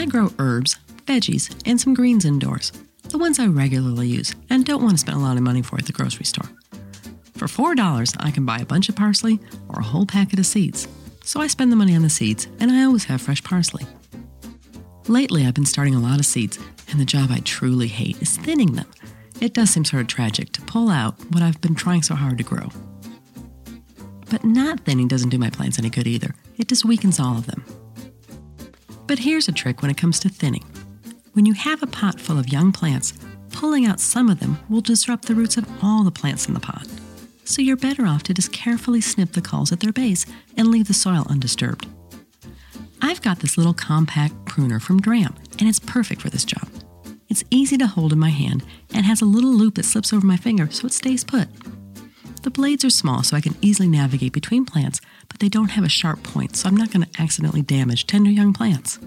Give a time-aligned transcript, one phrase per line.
[0.00, 2.72] I grow herbs, veggies, and some greens indoors,
[3.10, 5.76] the ones I regularly use and don't want to spend a lot of money for
[5.76, 6.48] at the grocery store.
[7.36, 10.88] For $4, I can buy a bunch of parsley or a whole packet of seeds.
[11.22, 13.84] So I spend the money on the seeds, and I always have fresh parsley.
[15.06, 16.58] Lately, I've been starting a lot of seeds,
[16.88, 18.86] and the job I truly hate is thinning them.
[19.38, 22.38] It does seem sort of tragic to pull out what I've been trying so hard
[22.38, 22.70] to grow.
[24.30, 26.34] But not thinning doesn't do my plants any good either.
[26.56, 27.66] It just weakens all of them.
[29.10, 30.64] But here's a trick when it comes to thinning.
[31.32, 33.12] When you have a pot full of young plants,
[33.50, 36.60] pulling out some of them will disrupt the roots of all the plants in the
[36.60, 36.86] pot.
[37.42, 40.86] So you're better off to just carefully snip the culls at their base and leave
[40.86, 41.88] the soil undisturbed.
[43.02, 46.68] I've got this little compact pruner from Dramm, and it's perfect for this job.
[47.28, 48.62] It's easy to hold in my hand
[48.94, 51.48] and has a little loop that slips over my finger so it stays put.
[52.42, 55.84] The blades are small so I can easily navigate between plants, but they don't have
[55.84, 58.98] a sharp point, so I'm not going to accidentally damage tender young plants.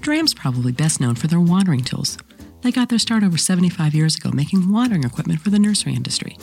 [0.00, 2.16] Dramm's probably best known for their watering tools.
[2.62, 6.38] They got their start over 75 years ago making watering equipment for the nursery industry.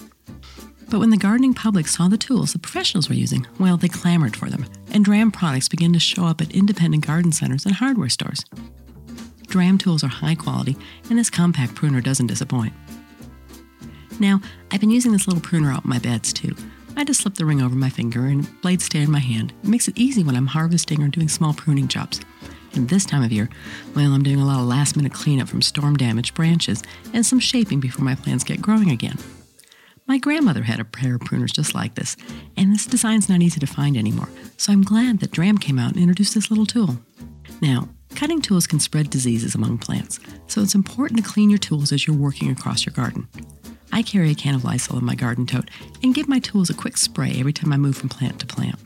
[0.87, 4.35] But when the gardening public saw the tools the professionals were using, well, they clamored
[4.35, 8.09] for them, and Dramm products began to show up at independent garden centers and hardware
[8.09, 8.45] stores.
[9.47, 10.77] Dram tools are high quality,
[11.09, 12.73] and this compact pruner doesn't disappoint.
[14.19, 16.55] Now, I've been using this little pruner out in my beds too.
[16.97, 19.53] I just slip the ring over my finger and blade stay in my hand.
[19.63, 22.21] It makes it easy when I'm harvesting or doing small pruning jobs.
[22.73, 23.49] And this time of year,
[23.95, 27.39] well, I'm doing a lot of last minute cleanup from storm damaged branches and some
[27.39, 29.17] shaping before my plants get growing again.
[30.07, 32.15] My grandmother had a pair of pruners just like this,
[32.57, 35.93] and this design's not easy to find anymore, so I'm glad that Dramm came out
[35.93, 36.97] and introduced this little tool.
[37.59, 41.91] Now, cutting tools can spread diseases among plants, so it's important to clean your tools
[41.91, 43.27] as you're working across your garden.
[43.95, 45.69] I carry a can of Lysol in my garden tote
[46.03, 48.77] and give my tools a quick spray every time I move from plant to plant.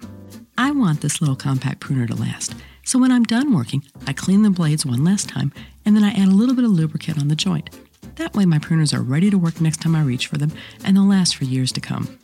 [0.55, 2.53] I want this little compact pruner to last,
[2.85, 5.51] so when I'm done working, I clean the blades one last time
[5.83, 7.71] and then I add a little bit of lubricant on the joint.
[8.17, 10.51] That way, my pruners are ready to work next time I reach for them,
[10.83, 12.19] and they'll last for years to come.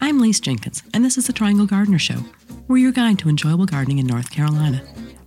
[0.00, 2.18] I'm Lise Jenkins, and this is the Triangle Gardener Show.
[2.68, 4.80] We're your guide to enjoyable gardening in North Carolina.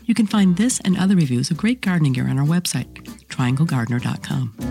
[0.06, 2.88] You can find this and other reviews of great gardening gear on our website,
[3.28, 4.65] trianglegardener.com.